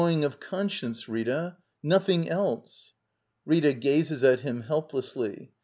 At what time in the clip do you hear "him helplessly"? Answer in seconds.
4.39-5.51